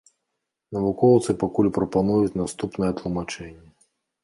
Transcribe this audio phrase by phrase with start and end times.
[0.77, 3.71] Навукоўцы пакуль прапануюць наступнае тлумачэнне.